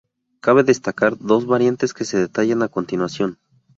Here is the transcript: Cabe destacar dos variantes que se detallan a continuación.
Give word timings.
Cabe 0.39 0.63
destacar 0.63 1.15
dos 1.19 1.45
variantes 1.45 1.93
que 1.93 2.05
se 2.05 2.17
detallan 2.17 2.63
a 2.63 2.69
continuación. 2.69 3.37